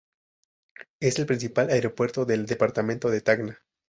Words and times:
Es 0.99 1.19
el 1.19 1.27
principal 1.27 1.69
aeropuerto 1.69 2.25
del 2.25 2.47
departamento 2.47 3.11
de 3.11 3.21
Tacna. 3.21 3.59